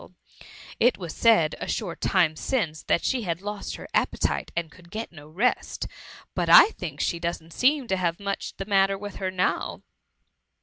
*^ 0.01 0.13
It 0.79 0.97
was 0.97 1.13
said 1.13 1.53
a 1.59 1.67
short 1.67 2.01
time 2.01 2.35
since, 2.35 2.81
that 2.85 3.03
she 3.03 3.21
had 3.21 3.39
lost 3.39 3.75
her 3.75 3.87
appetite 3.93 4.51
and 4.55 4.71
could 4.71 4.89
get 4.89 5.11
no 5.11 5.27
rest; 5.29 5.85
but 6.33 6.49
I 6.49 6.69
think 6.69 6.99
she 6.99 7.19
doesn't 7.19 7.53
seem 7.53 7.85
to 7.85 7.97
have 7.97 8.19
much 8.19 8.57
the 8.57 8.65
xnatter 8.65 8.99
with 8.99 9.17
her 9.17 9.29
now.'' 9.29 9.83